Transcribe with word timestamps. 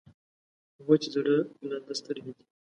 وچ 0.87 1.03
زړه 1.13 1.35
لانده 1.67 1.93
سترګې 1.99 2.31
دي. 2.37 2.43